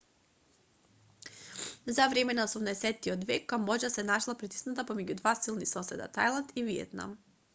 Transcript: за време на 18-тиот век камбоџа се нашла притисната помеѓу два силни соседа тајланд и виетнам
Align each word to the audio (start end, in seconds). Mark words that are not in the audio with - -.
за 1.97 2.07
време 2.13 2.33
на 2.37 2.45
18-тиот 2.53 3.27
век 3.33 3.45
камбоџа 3.53 3.91
се 3.97 4.07
нашла 4.09 4.35
притисната 4.41 4.85
помеѓу 4.89 5.17
два 5.21 5.35
силни 5.43 5.67
соседа 5.75 6.11
тајланд 6.19 6.53
и 6.63 6.65
виетнам 6.73 7.15